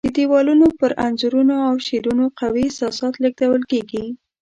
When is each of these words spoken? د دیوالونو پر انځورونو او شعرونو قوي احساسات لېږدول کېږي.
د 0.05 0.07
دیوالونو 0.17 0.65
پر 0.79 0.91
انځورونو 1.05 1.55
او 1.69 1.73
شعرونو 1.87 2.25
قوي 2.39 2.61
احساسات 2.67 3.13
لېږدول 3.23 3.63
کېږي. 3.71 4.05